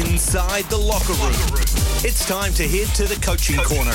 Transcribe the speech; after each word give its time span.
inside 0.00 0.64
the 0.64 0.76
locker 0.76 1.12
room. 1.14 1.34
It's 2.02 2.26
time 2.26 2.54
to 2.54 2.66
head 2.66 2.88
to 2.94 3.04
the 3.04 3.20
coaching 3.20 3.58
corner. 3.58 3.92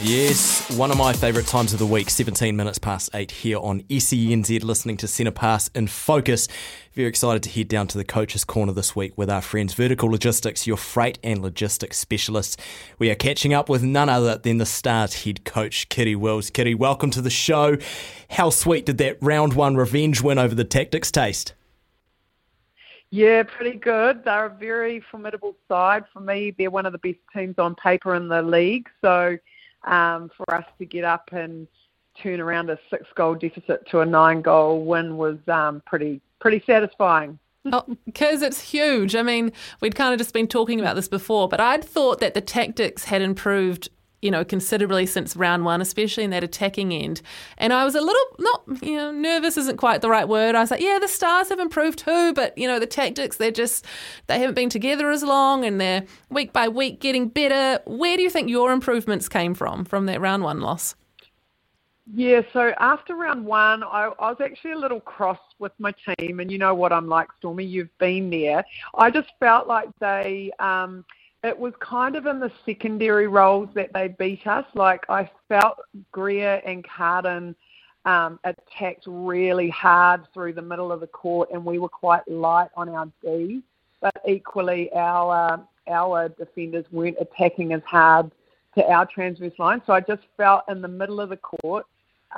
Yes, 0.00 0.68
one 0.76 0.90
of 0.90 0.96
my 0.96 1.12
favourite 1.12 1.46
times 1.46 1.72
of 1.72 1.78
the 1.78 1.86
week, 1.86 2.08
17 2.10 2.56
minutes 2.56 2.78
past 2.78 3.10
8 3.14 3.30
here 3.30 3.58
on 3.58 3.82
SENZ, 3.82 4.62
listening 4.62 4.96
to 4.98 5.08
Centre 5.08 5.32
Pass 5.32 5.68
in 5.74 5.86
Focus. 5.86 6.48
Very 6.94 7.08
excited 7.08 7.42
to 7.44 7.50
head 7.50 7.68
down 7.68 7.88
to 7.88 7.98
the 7.98 8.04
Coach's 8.04 8.44
Corner 8.44 8.72
this 8.72 8.94
week 8.94 9.12
with 9.16 9.30
our 9.30 9.40
friends 9.40 9.74
Vertical 9.74 10.08
Logistics, 10.08 10.66
your 10.66 10.76
freight 10.76 11.18
and 11.24 11.42
logistics 11.42 11.98
specialists. 11.98 12.56
We 12.98 13.10
are 13.10 13.16
catching 13.16 13.54
up 13.54 13.68
with 13.68 13.82
none 13.82 14.08
other 14.08 14.38
than 14.38 14.58
the 14.58 14.66
Stars 14.66 15.24
head 15.24 15.44
coach, 15.44 15.88
Kiri 15.88 16.14
Wills. 16.14 16.50
Kiri, 16.50 16.74
welcome 16.74 17.10
to 17.10 17.20
the 17.20 17.30
show. 17.30 17.76
How 18.30 18.50
sweet 18.50 18.86
did 18.86 18.98
that 18.98 19.18
round 19.20 19.54
one 19.54 19.76
revenge 19.76 20.20
win 20.20 20.38
over 20.38 20.54
the 20.54 20.64
Tactix 20.64 21.10
taste? 21.10 21.54
Yeah, 23.12 23.42
pretty 23.42 23.76
good. 23.76 24.24
They're 24.24 24.46
a 24.46 24.50
very 24.50 24.98
formidable 24.98 25.54
side. 25.68 26.04
For 26.14 26.20
me, 26.20 26.54
they're 26.56 26.70
one 26.70 26.86
of 26.86 26.92
the 26.92 26.98
best 26.98 27.18
teams 27.34 27.58
on 27.58 27.74
paper 27.74 28.14
in 28.14 28.26
the 28.26 28.40
league. 28.40 28.88
So 29.02 29.36
um, 29.84 30.30
for 30.34 30.54
us 30.54 30.64
to 30.78 30.86
get 30.86 31.04
up 31.04 31.28
and 31.30 31.68
turn 32.22 32.40
around 32.40 32.70
a 32.70 32.78
six 32.88 33.04
goal 33.14 33.34
deficit 33.34 33.86
to 33.90 34.00
a 34.00 34.06
nine 34.06 34.40
goal 34.40 34.86
win 34.86 35.18
was 35.18 35.36
um, 35.48 35.82
pretty 35.84 36.22
pretty 36.40 36.62
satisfying. 36.66 37.38
Because 37.64 38.42
oh, 38.42 38.46
it's 38.46 38.62
huge. 38.62 39.14
I 39.14 39.22
mean, 39.22 39.52
we'd 39.82 39.94
kind 39.94 40.14
of 40.14 40.18
just 40.18 40.32
been 40.32 40.48
talking 40.48 40.80
about 40.80 40.96
this 40.96 41.06
before, 41.06 41.48
but 41.48 41.60
I'd 41.60 41.84
thought 41.84 42.18
that 42.20 42.32
the 42.32 42.42
Tactix 42.42 43.04
had 43.04 43.20
improved 43.20 43.90
you 44.22 44.30
know, 44.30 44.44
considerably 44.44 45.04
since 45.04 45.36
round 45.36 45.64
one, 45.64 45.80
especially 45.80 46.22
in 46.22 46.30
that 46.30 46.44
attacking 46.44 46.92
end. 46.92 47.20
And 47.58 47.72
I 47.72 47.84
was 47.84 47.96
a 47.96 48.00
little 48.00 48.22
not, 48.38 48.62
you 48.82 48.96
know, 48.96 49.10
nervous 49.10 49.56
isn't 49.56 49.76
quite 49.76 50.00
the 50.00 50.08
right 50.08 50.26
word. 50.26 50.54
I 50.54 50.60
was 50.60 50.70
like, 50.70 50.80
yeah, 50.80 50.98
the 51.00 51.08
stars 51.08 51.48
have 51.48 51.58
improved 51.58 51.98
too, 51.98 52.32
but 52.32 52.56
you 52.56 52.68
know, 52.68 52.78
the 52.78 52.86
Tactix, 52.86 53.36
they're 53.36 53.50
just 53.50 53.84
they 54.28 54.38
haven't 54.38 54.54
been 54.54 54.70
together 54.70 55.10
as 55.10 55.22
long, 55.22 55.64
and 55.64 55.80
they're 55.80 56.04
week 56.30 56.52
by 56.52 56.68
week 56.68 57.00
getting 57.00 57.28
better. 57.28 57.82
Where 57.84 58.16
do 58.16 58.22
you 58.22 58.30
think 58.30 58.48
your 58.48 58.72
improvements 58.72 59.28
came 59.28 59.54
from 59.54 59.84
from 59.84 60.06
that 60.06 60.20
round 60.20 60.44
one 60.44 60.60
loss? 60.60 60.94
Yeah, 62.14 62.42
so 62.52 62.72
after 62.78 63.14
round 63.14 63.44
one, 63.44 63.82
I, 63.84 64.10
I 64.18 64.30
was 64.30 64.38
actually 64.42 64.72
a 64.72 64.78
little 64.78 65.00
cross 65.00 65.38
with 65.58 65.72
my 65.78 65.94
team, 66.18 66.40
and 66.40 66.50
you 66.50 66.58
know 66.58 66.74
what 66.74 66.92
I'm 66.92 67.08
like, 67.08 67.28
Stormy. 67.38 67.64
You've 67.64 67.96
been 67.98 68.30
there. 68.30 68.64
I 68.94 69.10
just 69.10 69.30
felt 69.40 69.66
like 69.66 69.88
they. 70.00 70.52
Um, 70.60 71.04
it 71.44 71.58
was 71.58 71.72
kind 71.80 72.16
of 72.16 72.26
in 72.26 72.38
the 72.38 72.52
secondary 72.64 73.26
roles 73.26 73.68
that 73.74 73.92
they 73.92 74.08
beat 74.08 74.46
us. 74.46 74.64
Like 74.74 75.04
I 75.08 75.28
felt 75.48 75.78
Greer 76.12 76.62
and 76.64 76.84
Karin 76.84 77.56
um, 78.04 78.38
attacked 78.44 79.04
really 79.06 79.68
hard 79.70 80.26
through 80.32 80.54
the 80.54 80.62
middle 80.62 80.92
of 80.92 81.00
the 81.00 81.06
court, 81.06 81.50
and 81.52 81.64
we 81.64 81.78
were 81.78 81.88
quite 81.88 82.26
light 82.28 82.68
on 82.76 82.88
our 82.88 83.10
D. 83.22 83.62
But 84.00 84.14
equally, 84.26 84.92
our 84.94 85.64
our 85.88 86.28
defenders 86.28 86.86
weren't 86.92 87.16
attacking 87.20 87.72
as 87.72 87.82
hard 87.86 88.30
to 88.76 88.84
our 88.86 89.06
transverse 89.06 89.52
line. 89.58 89.82
So 89.86 89.92
I 89.92 90.00
just 90.00 90.22
felt 90.36 90.62
in 90.68 90.80
the 90.80 90.88
middle 90.88 91.20
of 91.20 91.30
the 91.30 91.36
court, 91.36 91.86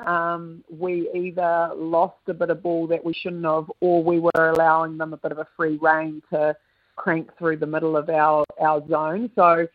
um, 0.06 0.64
we 0.69 1.10
either 1.14 1.70
lost 1.77 2.16
a 2.27 2.34
bit 2.34 2.50
of 2.50 2.62
ball 2.62 2.86
that 2.88 3.05
we 3.05 3.12
shouldn't 3.12 3.44
have, 3.44 3.70
or 3.80 4.02
we 4.02 4.19
were 4.19 4.50
allowing 4.50 4.98
them 4.98 5.12
a 5.12 5.16
bit 5.19 5.32
of 5.32 5.38
a 5.38 5.47
free 5.56 5.78
rein 5.80 6.22
to 6.30 6.56
crank 6.97 7.31
through 7.39 7.59
the 7.59 7.67
middle 7.67 7.97
of 7.97 8.09
our, 8.09 8.45
our 8.61 8.87
zone. 8.89 9.31
So 9.34 9.67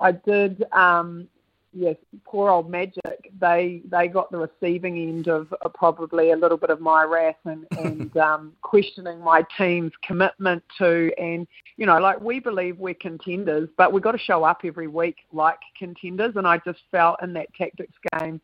I 0.00 0.12
did, 0.12 0.64
um, 0.72 1.28
yes, 1.72 1.96
poor 2.24 2.50
old 2.50 2.70
Magic. 2.70 3.30
They 3.40 3.82
they 3.84 4.08
got 4.08 4.30
the 4.30 4.38
receiving 4.38 4.96
end 4.96 5.28
of 5.28 5.52
uh, 5.64 5.68
probably 5.68 6.30
a 6.30 6.36
little 6.36 6.56
bit 6.56 6.70
of 6.70 6.80
my 6.80 7.04
wrath 7.04 7.36
and, 7.44 7.66
and 7.78 8.16
um, 8.16 8.52
questioning 8.62 9.20
my 9.20 9.44
team's 9.56 9.92
commitment 10.02 10.62
to, 10.78 11.12
and 11.18 11.46
you 11.76 11.86
know, 11.86 11.98
like 11.98 12.20
we 12.20 12.40
believe 12.40 12.78
we're 12.78 12.94
contenders, 12.94 13.68
but 13.76 13.92
we've 13.92 14.02
got 14.02 14.12
to 14.12 14.18
show 14.18 14.44
up 14.44 14.60
every 14.64 14.88
week 14.88 15.16
like 15.32 15.58
contenders. 15.78 16.34
And 16.36 16.46
I 16.46 16.58
just 16.58 16.80
felt 16.90 17.22
in 17.22 17.32
that 17.34 17.48
Tactix 17.58 17.88
game, 18.18 18.40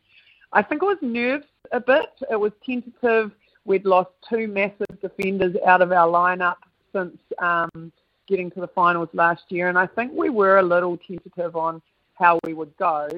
I 0.53 0.61
think 0.63 0.81
it 0.81 0.85
was 0.85 0.97
nerves 1.01 1.45
a 1.71 1.79
bit. 1.79 2.09
It 2.31 2.39
was 2.39 2.51
tentative. 2.65 3.31
We'd 3.65 3.85
lost 3.85 4.09
two 4.27 4.47
massive 4.47 4.99
defenders 5.01 5.55
out 5.67 5.81
of 5.81 5.91
our 5.91 6.07
lineup 6.07 6.55
since 6.93 7.17
um, 7.39 7.91
getting 8.29 8.49
to 8.51 8.61
the 8.61 8.67
finals 8.67 9.09
last 9.13 9.43
year, 9.49 9.67
and 9.67 9.77
I 9.77 9.87
think 9.87 10.13
we 10.13 10.29
were 10.29 10.59
a 10.59 10.63
little 10.63 10.97
tentative 10.97 11.55
on 11.55 11.81
how 12.13 12.39
we 12.45 12.53
would 12.53 12.75
go. 12.77 13.09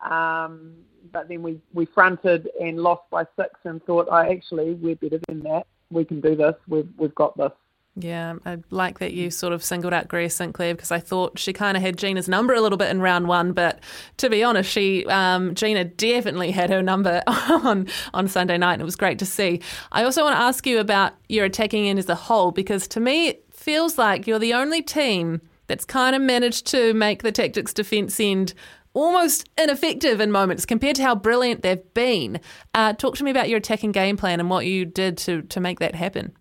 Um, 0.00 0.74
but 1.12 1.28
then 1.28 1.42
we, 1.42 1.60
we 1.72 1.86
fronted 1.86 2.48
and 2.60 2.78
lost 2.78 3.02
by 3.10 3.24
six 3.36 3.50
and 3.64 3.82
thought, 3.84 4.08
oh, 4.10 4.16
actually, 4.16 4.74
we're 4.74 4.96
better 4.96 5.20
than 5.28 5.40
that. 5.44 5.66
We 5.90 6.04
can 6.04 6.20
do 6.20 6.36
this. 6.36 6.54
We've, 6.66 6.88
we've 6.98 7.14
got 7.14 7.36
this. 7.36 7.52
Yeah, 8.00 8.36
I 8.46 8.58
like 8.70 9.00
that 9.00 9.12
you 9.12 9.30
sort 9.30 9.52
of 9.52 9.64
singled 9.64 9.92
out 9.92 10.06
Greer 10.06 10.28
St 10.28 10.54
Clair 10.54 10.74
because 10.74 10.92
I 10.92 11.00
thought 11.00 11.38
she 11.38 11.52
kind 11.52 11.76
of 11.76 11.82
had 11.82 11.96
Gina's 11.96 12.28
number 12.28 12.54
a 12.54 12.60
little 12.60 12.78
bit 12.78 12.90
in 12.90 13.00
round 13.00 13.26
one, 13.26 13.52
but 13.52 13.80
to 14.18 14.30
be 14.30 14.44
honest, 14.44 14.70
she 14.70 15.04
um, 15.06 15.54
Gina 15.54 15.84
definitely 15.84 16.52
had 16.52 16.70
her 16.70 16.80
number 16.80 17.22
on 17.26 17.88
on 18.14 18.28
Sunday 18.28 18.56
night, 18.56 18.74
and 18.74 18.82
it 18.82 18.84
was 18.84 18.94
great 18.94 19.18
to 19.18 19.26
see. 19.26 19.60
I 19.90 20.04
also 20.04 20.22
want 20.22 20.36
to 20.36 20.40
ask 20.40 20.64
you 20.64 20.78
about 20.78 21.14
your 21.28 21.44
attacking 21.46 21.88
end 21.88 21.98
as 21.98 22.08
a 22.08 22.14
whole 22.14 22.52
because 22.52 22.86
to 22.88 23.00
me, 23.00 23.40
feels 23.68 23.98
like 23.98 24.26
you're 24.26 24.38
the 24.38 24.54
only 24.54 24.80
team 24.80 25.42
that's 25.66 25.84
kind 25.84 26.16
of 26.16 26.22
managed 26.22 26.66
to 26.66 26.94
make 26.94 27.22
the 27.22 27.30
Tactix 27.30 27.74
defence 27.74 28.18
end 28.18 28.54
almost 28.94 29.46
ineffective 29.58 30.22
in 30.22 30.30
moments 30.30 30.64
compared 30.64 30.96
to 30.96 31.02
how 31.02 31.14
brilliant 31.14 31.60
they've 31.60 31.92
been. 31.92 32.40
Uh, 32.72 32.94
talk 32.94 33.14
to 33.14 33.24
me 33.24 33.30
about 33.30 33.50
your 33.50 33.58
attacking 33.58 33.92
game 33.92 34.16
plan 34.16 34.40
and 34.40 34.48
what 34.48 34.64
you 34.64 34.86
did 34.86 35.18
to, 35.18 35.42
to 35.42 35.60
make 35.60 35.80
that 35.80 35.94
happen. 35.94 36.34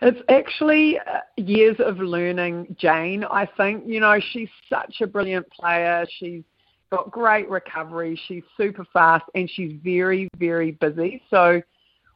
It's 0.00 0.20
actually 0.28 1.00
uh, 1.00 1.22
years 1.36 1.74
of 1.80 1.98
learning, 1.98 2.76
Jane. 2.78 3.24
I 3.24 3.44
think, 3.44 3.82
you 3.84 3.98
know, 3.98 4.20
she's 4.32 4.50
such 4.70 5.00
a 5.00 5.08
brilliant 5.08 5.50
player. 5.50 6.06
She's 6.20 6.44
got 6.92 7.10
great 7.10 7.50
recovery. 7.50 8.16
She's 8.28 8.44
super 8.56 8.86
fast 8.92 9.24
and 9.34 9.50
she's 9.50 9.72
very, 9.82 10.28
very 10.38 10.70
busy. 10.70 11.20
So 11.30 11.60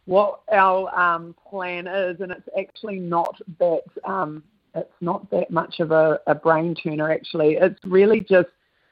what 0.09 0.41
our 0.51 0.89
um, 0.99 1.35
plan 1.51 1.87
is, 1.87 2.19
and 2.21 2.33
it's 2.33 2.49
actually 2.59 2.99
not 2.99 3.37
that 3.59 3.83
um, 4.05 4.43
it's 4.75 4.91
not 5.03 5.31
that 5.31 5.51
much 5.51 5.81
of 5.81 5.91
a, 5.91 6.19
a 6.27 6.35
brain 6.35 6.75
turner. 6.75 7.13
Actually, 7.13 7.59
it's 7.61 7.79
really 7.85 8.21
just 8.21 8.49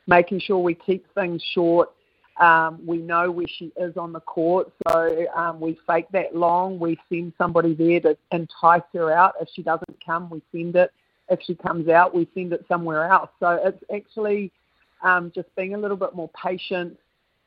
making 0.06 0.40
sure 0.40 0.58
we 0.58 0.74
keep 0.74 1.06
things 1.14 1.42
short. 1.54 1.88
Um, 2.38 2.80
we 2.84 2.98
know 2.98 3.30
where 3.30 3.46
she 3.48 3.72
is 3.78 3.96
on 3.96 4.12
the 4.12 4.20
court, 4.20 4.70
so 4.86 5.24
um, 5.34 5.58
we 5.58 5.78
fake 5.86 6.04
that 6.12 6.36
long. 6.36 6.78
We 6.78 6.98
send 7.08 7.32
somebody 7.38 7.72
there 7.72 8.00
to 8.00 8.18
entice 8.30 8.82
her 8.92 9.10
out. 9.10 9.36
If 9.40 9.48
she 9.54 9.62
doesn't 9.62 9.96
come, 10.04 10.28
we 10.28 10.42
send 10.52 10.76
it. 10.76 10.90
If 11.30 11.40
she 11.46 11.54
comes 11.54 11.88
out, 11.88 12.14
we 12.14 12.28
send 12.34 12.52
it 12.52 12.66
somewhere 12.68 13.10
else. 13.10 13.30
So 13.40 13.58
it's 13.64 13.82
actually 13.94 14.52
um, 15.02 15.32
just 15.34 15.48
being 15.56 15.74
a 15.74 15.78
little 15.78 15.96
bit 15.96 16.14
more 16.14 16.28
patient, 16.40 16.98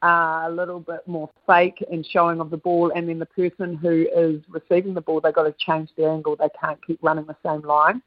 a 0.02 0.50
little 0.52 0.80
bit 0.80 1.08
more 1.08 1.30
fake 1.46 1.84
and 1.92 2.06
showing 2.06 2.40
of 2.40 2.50
the 2.50 2.58
ball, 2.58 2.92
and 2.96 3.10
then 3.10 3.20
the 3.20 3.26
person 3.26 3.76
who 3.76 4.08
is 4.16 4.42
receiving 4.50 4.94
the 4.94 5.02
ball, 5.02 5.20
they've 5.20 5.34
got 5.34 5.44
to 5.44 5.56
change 5.60 5.90
their 5.98 6.10
angle. 6.12 6.36
They 6.36 6.50
can't 6.60 6.84
keep 6.86 7.00
running 7.02 7.26
the 7.26 7.36
same 7.46 7.62
line. 7.62 8.02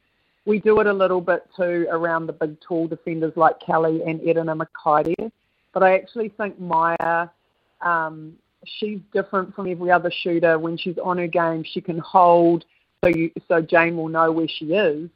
We 0.45 0.59
do 0.59 0.81
it 0.81 0.87
a 0.87 0.93
little 0.93 1.21
bit 1.21 1.49
too 1.57 1.87
around 1.91 2.27
the 2.27 2.33
big 2.33 2.61
tall 2.61 2.89
defenders 2.89 3.33
like 3.37 3.61
Kelly 3.61 4.03
and 4.07 4.21
Erena 4.21 4.57
Mikaere. 4.57 5.31
But 5.73 5.83
I 5.83 5.95
actually 5.95 6.31
think 6.31 6.59
Maia, 6.59 7.29
um, 7.81 8.35
she's 8.65 8.99
different 9.13 9.55
from 9.55 9.71
every 9.71 9.91
other 9.91 10.11
shooter. 10.23 10.59
When 10.59 10.77
she's 10.77 10.99
on 10.99 11.19
her 11.19 11.29
game, 11.29 11.65
she 11.65 11.81
can 11.81 11.99
hold, 11.99 12.65
so 13.05 13.09
you, 13.09 13.31
so 13.49 13.61
Jane 13.61 13.97
will 13.97 14.09
know 14.09 14.33
where 14.33 14.49
she 14.49 14.73
is. 14.73 15.09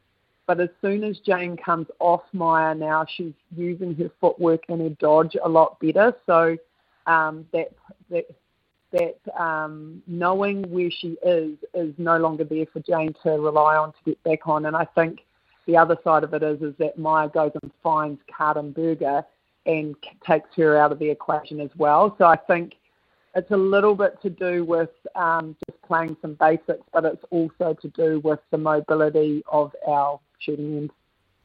But 0.45 0.61
as 0.61 0.69
soon 0.81 1.03
as 1.03 1.19
Jane 1.19 1.57
comes 1.57 1.87
off 1.99 2.21
Maia 2.31 2.73
now, 2.73 3.05
she's 3.15 3.33
using 3.55 3.93
her 3.95 4.09
footwork 4.21 4.63
and 4.69 4.79
her 4.79 4.89
dodge 4.89 5.35
a 5.43 5.49
lot 5.49 5.77
better. 5.81 6.13
So 6.25 6.57
um, 7.07 7.45
that 7.51 7.69
that 8.09 8.27
that 8.91 9.19
um, 9.39 10.01
knowing 10.07 10.63
where 10.69 10.91
she 10.91 11.17
is 11.25 11.57
is 11.73 11.93
no 11.97 12.17
longer 12.17 12.43
there 12.43 12.65
for 12.71 12.79
Jane 12.79 13.13
to 13.23 13.31
rely 13.31 13.75
on 13.75 13.91
to 13.91 13.97
get 14.05 14.23
back 14.23 14.47
on. 14.47 14.65
And 14.65 14.75
I 14.75 14.85
think 14.85 15.25
the 15.65 15.77
other 15.77 15.97
side 16.03 16.23
of 16.23 16.33
it 16.33 16.43
is 16.43 16.61
is 16.61 16.73
that 16.79 16.97
Maia 16.97 17.29
goes 17.29 17.51
and 17.61 17.71
finds 17.83 18.21
Karin 18.27 18.71
Burger 18.71 19.23
and 19.65 19.95
takes 20.25 20.49
her 20.55 20.77
out 20.77 20.91
of 20.91 20.99
the 20.99 21.09
equation 21.09 21.59
as 21.59 21.69
well. 21.75 22.15
So 22.17 22.25
I 22.25 22.37
think 22.37 22.75
it's 23.35 23.51
a 23.51 23.57
little 23.57 23.93
bit 23.93 24.19
to 24.21 24.29
do 24.29 24.63
with 24.63 24.89
um, 25.15 25.55
just 25.67 25.81
playing 25.83 26.15
some 26.21 26.35
basics, 26.35 26.83
but 26.93 27.05
it's 27.05 27.23
also 27.29 27.75
to 27.81 27.87
do 27.89 28.19
with 28.23 28.39
the 28.51 28.57
mobility 28.57 29.43
of 29.51 29.75
our 29.85 30.19
shooting 30.39 30.77
end. 30.77 30.91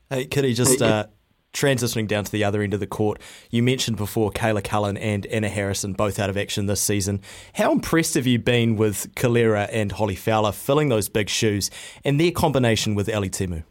Hey, 0.08 0.26
Kiri, 0.26 0.54
just 0.54 0.80
uh, 0.80 1.06
transitioning 1.52 2.08
down 2.08 2.24
to 2.24 2.32
the 2.32 2.44
other 2.44 2.62
end 2.62 2.74
of 2.74 2.80
the 2.80 2.86
court, 2.86 3.20
you 3.50 3.62
mentioned 3.62 3.96
before 3.96 4.30
Kayla 4.30 4.64
Cullen 4.64 4.96
and 4.96 5.26
Anna 5.26 5.48
Harrison 5.48 5.92
both 5.92 6.18
out 6.18 6.30
of 6.30 6.36
action 6.36 6.66
this 6.66 6.80
season. 6.80 7.20
How 7.54 7.72
impressed 7.72 8.14
have 8.14 8.26
you 8.26 8.38
been 8.38 8.76
with 8.76 9.14
Kelera 9.14 9.68
and 9.70 9.92
Holly 9.92 10.16
Fowler 10.16 10.52
filling 10.52 10.88
those 10.88 11.08
big 11.08 11.28
shoes 11.28 11.70
and 12.04 12.18
their 12.18 12.30
combination 12.30 12.94
with 12.94 13.08
Ellie 13.08 13.30
Temu? 13.30 13.64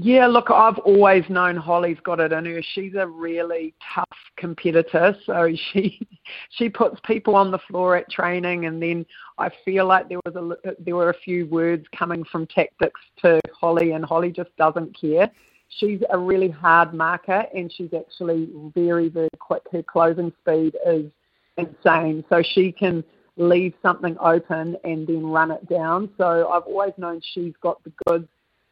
Yeah, 0.00 0.28
look, 0.28 0.48
I've 0.48 0.78
always 0.78 1.28
known 1.28 1.56
Holly's 1.56 1.98
got 2.04 2.20
it 2.20 2.32
in 2.32 2.44
her. 2.44 2.62
She's 2.62 2.94
a 2.94 3.08
really 3.08 3.74
tough 3.92 4.06
competitor, 4.36 5.16
so 5.26 5.52
she 5.72 6.06
she 6.50 6.68
puts 6.68 7.00
people 7.04 7.34
on 7.34 7.50
the 7.50 7.58
floor 7.58 7.96
at 7.96 8.08
training, 8.08 8.66
and 8.66 8.80
then 8.80 9.04
I 9.38 9.50
feel 9.64 9.86
like 9.86 10.08
there 10.08 10.20
was 10.24 10.36
a 10.36 10.72
there 10.78 10.94
were 10.94 11.10
a 11.10 11.18
few 11.18 11.46
words 11.46 11.84
coming 11.96 12.22
from 12.22 12.46
Tactix 12.46 12.92
to 13.22 13.40
Holly, 13.52 13.90
and 13.90 14.04
Holly 14.04 14.30
just 14.30 14.56
doesn't 14.56 14.96
care. 14.98 15.28
She's 15.68 16.00
a 16.10 16.18
really 16.18 16.48
hard 16.48 16.94
marker, 16.94 17.44
and 17.54 17.72
she's 17.72 17.92
actually 17.94 18.48
very 18.74 19.08
very 19.08 19.28
quick. 19.38 19.62
Her 19.70 19.82
closing 19.82 20.32
speed 20.40 20.76
is 20.86 21.10
insane, 21.56 22.24
so 22.28 22.42
she 22.42 22.72
can 22.72 23.04
leave 23.36 23.74
something 23.82 24.16
open 24.18 24.76
and 24.82 25.06
then 25.06 25.26
run 25.26 25.50
it 25.50 25.68
down. 25.68 26.10
So 26.16 26.48
I've 26.48 26.64
always 26.64 26.92
known 26.96 27.20
she's 27.32 27.54
got 27.62 27.82
the 27.84 27.92
goods 28.06 28.28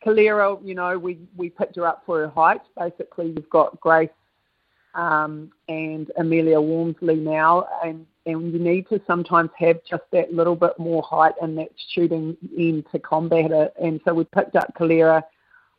Kelera, 0.07 0.59
you 0.65 0.75
know, 0.75 0.99
we, 0.99 1.19
we 1.37 1.51
picked 1.51 1.77
her 1.77 1.87
up 1.87 2.03
for 2.07 2.21
her 2.21 2.29
height. 2.29 2.61
Basically, 2.79 3.29
you've 3.37 3.51
got 3.51 3.81
Grace 3.81 4.09
um, 4.95 5.51
and 5.69 6.11
Amelia 6.17 6.61
Walmsley 6.61 7.17
now, 7.17 7.67
and, 7.85 8.07
and 8.25 8.53
you 8.53 8.59
need 8.59 8.89
to 8.89 9.01
sometimes 9.07 9.51
have 9.59 9.79
just 9.89 10.05
that 10.13 10.33
little 10.33 10.55
bit 10.55 10.79
more 10.79 11.03
height 11.03 11.35
and 11.43 11.59
that 11.59 11.71
shooting 11.93 12.37
in 12.57 12.85
to 12.93 13.01
combat 13.01 13.51
it. 13.51 13.75
And 13.83 14.01
so 14.05 14.15
we 14.15 14.25
picked 14.25 14.55
up 14.55 14.73
Kelera. 14.79 15.23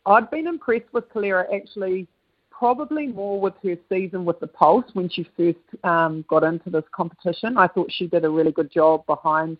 I'd 0.08 0.32
been 0.32 0.48
impressed 0.48 0.92
with 0.94 1.10
Kelera 1.10 1.54
actually, 1.54 2.08
probably 2.50 3.08
more 3.08 3.42
with 3.42 3.56
her 3.64 3.76
season 3.90 4.24
with 4.24 4.40
the 4.40 4.48
Pulse 4.48 4.86
when 4.94 5.10
she 5.10 5.30
first 5.36 5.60
um, 5.84 6.24
got 6.30 6.46
into 6.46 6.70
this 6.70 6.86
competition. 6.94 7.58
I 7.58 7.68
thought 7.68 7.92
she 7.92 8.08
did 8.08 8.24
a 8.24 8.30
really 8.30 8.54
good 8.54 8.72
job 8.72 9.06
behind 9.06 9.58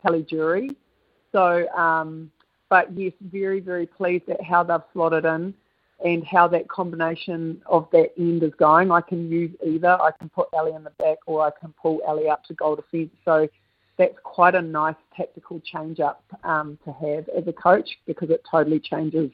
Kelly 0.00 0.24
Jury. 0.30 0.70
So, 1.32 1.68
um, 1.70 2.30
but 2.68 2.96
yes, 2.96 3.12
very, 3.20 3.58
very 3.58 3.84
pleased 3.84 4.28
at 4.28 4.40
how 4.42 4.62
they've 4.62 4.80
slotted 4.92 5.24
in 5.24 5.52
and 6.04 6.24
how 6.24 6.46
that 6.48 6.68
combination 6.68 7.60
of 7.66 7.88
that 7.90 8.12
end 8.16 8.44
is 8.44 8.52
going. 8.58 8.92
I 8.92 9.00
can 9.00 9.28
use 9.28 9.50
either. 9.66 10.00
I 10.00 10.12
can 10.16 10.28
put 10.28 10.48
Ellie 10.56 10.74
in 10.74 10.84
the 10.84 10.90
back 10.90 11.18
or 11.26 11.44
I 11.44 11.50
can 11.60 11.74
pull 11.82 12.00
Ellie 12.06 12.28
up 12.28 12.44
to 12.44 12.54
goal 12.54 12.76
defence. 12.76 13.10
So 13.24 13.48
that's 13.98 14.14
quite 14.22 14.54
a 14.54 14.62
nice 14.62 14.94
tactical 15.16 15.60
change 15.60 15.98
up 15.98 16.22
um, 16.44 16.78
to 16.84 16.92
have 16.92 17.28
as 17.36 17.48
a 17.48 17.52
coach 17.52 17.90
because 18.06 18.30
it 18.30 18.42
totally 18.48 18.78
changes 18.78 19.30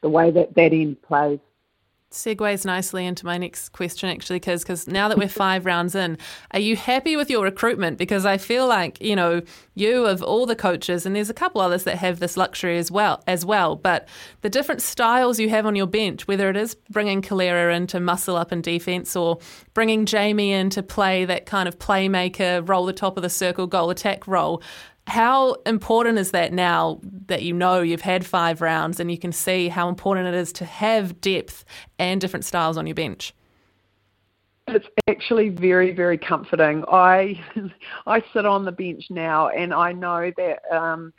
the 0.00 0.08
way 0.08 0.30
that 0.30 0.54
that 0.54 0.72
end 0.72 1.00
plays. 1.02 1.40
Segues 2.10 2.64
nicely 2.64 3.04
into 3.04 3.26
my 3.26 3.36
next 3.36 3.68
question 3.68 4.08
actually 4.08 4.36
because 4.38 4.62
because 4.62 4.88
now 4.88 5.08
that 5.08 5.18
we're 5.18 5.28
five 5.28 5.66
rounds 5.66 5.94
in 5.94 6.16
are 6.52 6.58
you 6.58 6.74
happy 6.74 7.16
with 7.16 7.28
your 7.28 7.44
recruitment? 7.44 7.98
Because 7.98 8.24
i 8.24 8.38
feel 8.38 8.66
like 8.66 8.98
you 9.02 9.14
know 9.14 9.42
you 9.74 10.06
of 10.06 10.22
all 10.22 10.46
the 10.46 10.56
coaches 10.56 11.04
and 11.04 11.14
there's 11.14 11.28
a 11.28 11.34
couple 11.34 11.60
others 11.60 11.84
that 11.84 11.98
have 11.98 12.18
this 12.18 12.38
luxury 12.38 12.78
as 12.78 12.90
well 12.90 13.22
as 13.26 13.44
well 13.44 13.76
but 13.76 14.08
the 14.40 14.48
different 14.48 14.80
styles 14.80 15.38
you 15.38 15.50
have 15.50 15.66
on 15.66 15.76
your 15.76 15.86
bench 15.86 16.26
whether 16.26 16.48
it 16.48 16.56
is 16.56 16.74
bringing 16.88 17.20
Kelera 17.20 17.76
in 17.76 17.86
to 17.88 18.00
muscle 18.00 18.36
up 18.36 18.52
in 18.52 18.62
defence 18.62 19.14
or 19.14 19.38
bringing 19.74 20.06
Jamie 20.06 20.52
in 20.52 20.70
to 20.70 20.82
play 20.82 21.26
that 21.26 21.44
kind 21.44 21.68
of 21.68 21.78
playmaker 21.78 22.66
roll 22.66 22.86
the 22.86 22.94
top 22.94 23.18
of 23.18 23.22
the 23.22 23.28
circle 23.28 23.66
goal 23.66 23.90
attack 23.90 24.26
role 24.26 24.62
how 25.08 25.54
important 25.64 26.18
is 26.18 26.32
that 26.32 26.52
now 26.52 27.00
that 27.28 27.42
you 27.42 27.54
know 27.54 27.80
you've 27.80 28.02
had 28.02 28.26
five 28.26 28.60
rounds 28.60 29.00
and 29.00 29.10
you 29.10 29.18
can 29.18 29.32
see 29.32 29.68
how 29.68 29.88
important 29.88 30.28
it 30.28 30.34
is 30.34 30.52
to 30.52 30.66
have 30.66 31.20
depth 31.22 31.64
and 31.98 32.20
different 32.20 32.44
styles 32.44 32.76
on 32.76 32.86
your 32.86 32.94
bench? 32.94 33.34
It's 34.66 34.86
actually 35.08 35.48
very, 35.48 35.92
very 35.92 36.18
comforting. 36.18 36.84
I 36.92 37.42
I 38.06 38.22
sit 38.34 38.44
on 38.44 38.66
the 38.66 38.72
bench 38.72 39.06
now, 39.08 39.48
and 39.48 39.72
I 39.72 39.92
know 39.92 40.30
that 40.36 40.60
um, 40.70 41.14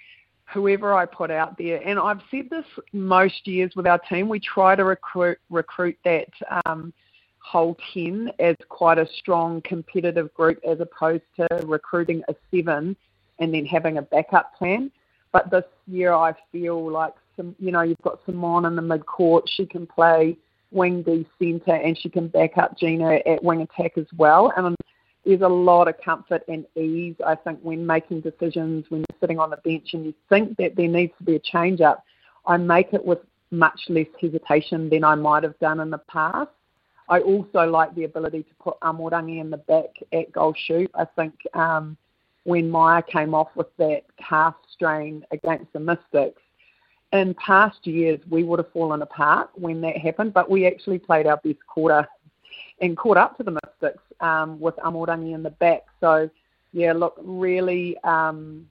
whoever 0.53 0.93
I 0.93 1.07
put 1.07 1.31
out 1.31 1.57
there, 1.57 1.81
and 1.83 1.97
I've 1.97 2.21
said 2.29 2.47
this 2.51 2.65
most 2.93 3.47
years 3.47 3.71
with 3.75 3.87
our 3.87 3.97
team, 3.97 4.29
we 4.29 4.39
try 4.39 4.75
to 4.75 4.83
recruit 4.83 5.39
recruit 5.49 5.97
that 6.05 6.29
um, 6.67 6.93
whole 7.39 7.75
ten 7.91 8.31
as 8.37 8.55
quite 8.69 8.99
a 8.99 9.07
strong 9.17 9.63
competitive 9.63 10.31
group, 10.35 10.59
as 10.63 10.79
opposed 10.79 11.23
to 11.37 11.47
recruiting 11.65 12.21
a 12.27 12.35
seven 12.53 12.95
and 13.39 13.53
then 13.53 13.65
having 13.65 13.97
a 13.97 14.01
backup 14.01 14.55
plan. 14.55 14.91
But 15.31 15.51
this 15.51 15.65
year, 15.87 16.13
I 16.13 16.33
feel 16.51 16.89
like 16.89 17.13
some, 17.35 17.55
you 17.59 17.71
know, 17.71 17.81
you've 17.81 18.01
got 18.03 18.19
Simone 18.25 18.65
in 18.65 18.75
the 18.75 18.81
mid 18.81 19.05
court. 19.05 19.47
She 19.47 19.65
can 19.65 19.85
play 19.85 20.37
wing 20.71 21.01
D 21.03 21.27
centre 21.39 21.75
and 21.75 21.97
she 21.97 22.09
can 22.09 22.27
back 22.27 22.57
up 22.57 22.77
Gina 22.77 23.19
at 23.25 23.43
wing 23.43 23.61
attack 23.61 23.97
as 23.97 24.05
well. 24.17 24.51
And 24.55 24.75
there's 25.25 25.41
a 25.41 25.47
lot 25.47 25.87
of 25.87 25.95
comfort 26.03 26.43
and 26.47 26.65
ease, 26.75 27.15
I 27.25 27.35
think, 27.35 27.59
when 27.61 27.85
making 27.85 28.21
decisions 28.21 28.85
when 28.89 29.01
you're 29.01 29.19
sitting 29.19 29.39
on 29.39 29.49
the 29.49 29.57
bench 29.57 29.93
and 29.93 30.05
you 30.05 30.13
think 30.29 30.57
that 30.57 30.75
there 30.75 30.87
needs 30.87 31.13
to 31.17 31.23
be 31.23 31.35
a 31.35 31.39
change 31.39 31.81
up. 31.81 32.03
I 32.45 32.57
make 32.57 32.93
it 32.93 33.05
with 33.05 33.19
much 33.51 33.79
less 33.89 34.07
hesitation 34.19 34.89
than 34.89 35.03
I 35.03 35.15
might 35.15 35.43
have 35.43 35.57
done 35.59 35.79
in 35.79 35.89
the 35.89 35.97
past. 35.97 36.49
I 37.09 37.19
also 37.19 37.65
like 37.65 37.93
the 37.95 38.03
ability 38.03 38.43
to 38.43 38.53
put 38.59 38.79
Amorangi 38.81 39.41
in 39.41 39.49
the 39.49 39.57
back 39.57 39.89
at 40.13 40.31
goal 40.31 40.53
shoot. 40.55 40.91
I 40.93 41.05
think 41.05 41.33
um, 41.53 41.97
when 42.43 42.69
Maia 42.69 43.01
came 43.01 43.33
off 43.33 43.49
with 43.55 43.67
that 43.77 44.03
calf 44.17 44.55
strain 44.71 45.25
against 45.31 45.71
the 45.73 45.79
Mystics. 45.79 46.41
In 47.11 47.33
past 47.35 47.85
years, 47.87 48.19
we 48.29 48.43
would 48.43 48.59
have 48.59 48.71
fallen 48.71 49.01
apart 49.01 49.49
when 49.55 49.81
that 49.81 49.97
happened, 49.97 50.33
but 50.33 50.49
we 50.49 50.67
actually 50.67 50.99
played 50.99 51.25
our 51.27 51.37
best 51.37 51.59
quarter 51.67 52.07
and 52.81 52.95
caught 52.97 53.17
up 53.17 53.35
to 53.37 53.43
the 53.43 53.51
Mystics 53.51 54.03
um, 54.19 54.59
with 54.59 54.75
Amorangi 54.77 55.33
in 55.33 55.43
the 55.43 55.49
back. 55.49 55.85
So, 55.99 56.29
yeah, 56.71 56.93
look, 56.93 57.15
really, 57.19 57.97
um, 58.03 58.67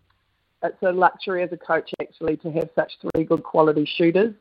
it's 0.62 0.82
a 0.82 0.92
luxury 0.92 1.42
as 1.42 1.52
a 1.52 1.56
coach 1.56 1.90
actually 2.00 2.36
to 2.38 2.50
have 2.52 2.68
such 2.74 2.92
three 3.00 3.24
good 3.24 3.42
quality 3.42 3.84
shooters. 3.96 4.34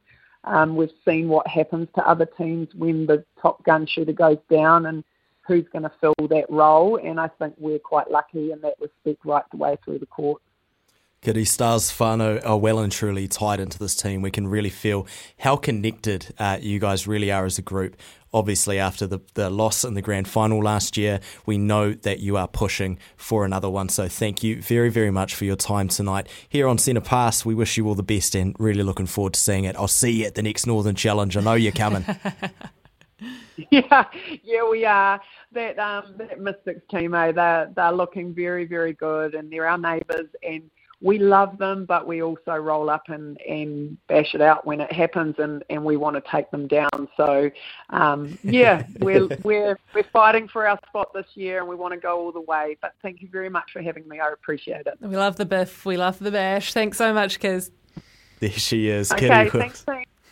Um, 0.43 0.75
we've 0.75 0.89
seen 1.05 1.27
what 1.27 1.47
happens 1.47 1.87
to 1.95 2.07
other 2.07 2.25
teams 2.25 2.69
when 2.75 3.05
the 3.05 3.25
top 3.41 3.63
gun 3.65 3.85
shooter 3.85 4.13
goes 4.13 4.37
down, 4.49 4.85
and 4.85 5.03
who's 5.47 5.65
going 5.71 5.83
to 5.83 5.91
fill 6.01 6.15
that 6.29 6.45
role. 6.49 6.97
And 6.97 7.19
I 7.19 7.29
think 7.39 7.55
we're 7.57 7.79
quite 7.79 8.11
lucky 8.11 8.51
in 8.51 8.61
that 8.61 8.75
respect 8.79 9.25
right 9.25 9.43
the 9.51 9.57
way 9.57 9.77
through 9.83 9.99
the 9.99 10.05
court. 10.05 10.41
Kiri 11.21 11.45
Stars 11.45 11.91
whānau 11.91 12.45
are 12.45 12.57
well 12.57 12.77
and 12.79 12.91
truly 12.91 13.27
tied 13.27 13.59
into 13.59 13.79
this 13.79 13.95
team. 13.95 14.21
We 14.21 14.29
can 14.29 14.47
really 14.47 14.69
feel 14.69 15.07
how 15.39 15.55
connected 15.55 16.33
uh, 16.37 16.59
you 16.61 16.79
guys 16.79 17.07
really 17.07 17.31
are 17.31 17.45
as 17.45 17.57
a 17.57 17.63
group. 17.63 17.97
Obviously, 18.33 18.77
after 18.77 19.07
the, 19.07 19.19
the 19.33 19.49
loss 19.49 19.83
in 19.83 19.95
the 19.95 20.01
grand 20.01 20.27
final 20.27 20.61
last 20.61 20.95
year, 20.95 21.19
we 21.45 21.57
know 21.57 21.93
that 21.93 22.19
you 22.19 22.37
are 22.37 22.47
pushing 22.47 22.99
for 23.15 23.45
another 23.45 23.69
one. 23.69 23.89
So, 23.89 24.07
thank 24.07 24.43
you 24.43 24.61
very, 24.61 24.89
very 24.89 25.11
much 25.11 25.33
for 25.33 25.45
your 25.45 25.55
time 25.55 25.87
tonight 25.87 26.27
here 26.47 26.67
on 26.67 26.77
Centre 26.77 27.01
Pass. 27.01 27.43
We 27.43 27.55
wish 27.55 27.77
you 27.77 27.87
all 27.87 27.95
the 27.95 28.03
best 28.03 28.35
and 28.35 28.55
really 28.59 28.83
looking 28.83 29.07
forward 29.07 29.33
to 29.33 29.39
seeing 29.39 29.63
it. 29.63 29.75
I'll 29.75 29.87
see 29.87 30.11
you 30.11 30.25
at 30.25 30.35
the 30.35 30.43
next 30.43 30.67
Northern 30.67 30.95
Challenge. 30.95 31.35
I 31.35 31.41
know 31.41 31.53
you're 31.55 31.71
coming. 31.71 32.05
Yeah, 33.71 34.05
yeah, 34.43 34.69
we 34.69 34.85
are. 34.85 35.19
That 35.51 35.79
um, 35.79 36.13
that 36.17 36.39
Mystics 36.39 36.81
team, 36.91 37.15
eh? 37.15 37.31
They're 37.31 37.71
they're 37.75 37.91
looking 37.91 38.33
very, 38.33 38.65
very 38.65 38.93
good, 38.93 39.33
and 39.33 39.51
they're 39.51 39.67
our 39.67 39.77
neighbours, 39.77 40.27
and 40.43 40.69
we 41.01 41.19
love 41.19 41.57
them, 41.57 41.85
but 41.85 42.07
we 42.07 42.23
also 42.23 42.55
roll 42.55 42.89
up 42.89 43.09
and 43.09 43.39
and 43.41 43.97
bash 44.07 44.33
it 44.33 44.41
out 44.41 44.65
when 44.65 44.81
it 44.81 44.91
happens, 44.91 45.35
and 45.37 45.63
and 45.69 45.83
we 45.83 45.97
want 45.97 46.15
to 46.15 46.31
take 46.31 46.49
them 46.51 46.67
down. 46.67 47.07
So, 47.15 47.49
um, 47.89 48.37
yeah, 48.43 48.83
we're 48.99 49.27
we're 49.43 49.79
we're 49.93 50.03
fighting 50.11 50.47
for 50.47 50.67
our 50.67 50.79
spot 50.87 51.13
this 51.13 51.27
year, 51.35 51.59
and 51.59 51.67
we 51.67 51.75
want 51.75 51.93
to 51.93 51.99
go 51.99 52.19
all 52.19 52.31
the 52.31 52.41
way. 52.41 52.77
But 52.81 52.93
thank 53.01 53.21
you 53.21 53.29
very 53.31 53.49
much 53.49 53.71
for 53.71 53.81
having 53.81 54.07
me. 54.07 54.19
I 54.19 54.31
appreciate 54.31 54.87
it. 54.87 54.97
We 55.01 55.17
love 55.17 55.35
the 55.35 55.45
biff. 55.45 55.85
We 55.85 55.97
love 55.97 56.19
the 56.19 56.31
bash. 56.31 56.73
Thanks 56.73 56.97
so 56.97 57.13
much, 57.13 57.39
Kiz. 57.39 57.71
There 58.39 58.51
she 58.51 58.89
is. 58.89 59.11
Okay, 59.11 59.27
thanks. 59.27 59.83
thanks. 59.83 59.83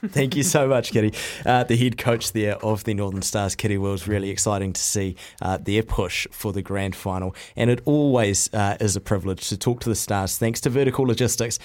Thank 0.09 0.35
you 0.35 0.43
so 0.43 0.67
much, 0.67 0.91
Kiri. 0.91 1.13
Uh, 1.45 1.63
the 1.63 1.75
head 1.75 1.97
coach 1.97 2.31
there 2.31 2.55
of 2.57 2.83
the 2.83 2.93
Northern 2.93 3.21
Stars, 3.21 3.55
Kiri 3.55 3.77
Wills, 3.77 4.07
really 4.07 4.29
exciting 4.29 4.73
to 4.73 4.81
see 4.81 5.15
uh, 5.41 5.57
their 5.57 5.83
push 5.83 6.27
for 6.31 6.53
the 6.53 6.61
grand 6.61 6.95
final. 6.95 7.35
And 7.55 7.69
it 7.69 7.81
always 7.85 8.53
uh, 8.53 8.77
is 8.79 8.95
a 8.95 9.01
privilege 9.01 9.49
to 9.49 9.57
talk 9.57 9.79
to 9.81 9.89
the 9.89 9.95
Stars. 9.95 10.37
Thanks 10.37 10.61
to 10.61 10.69
Vertical 10.69 11.05
Logistics 11.05 11.59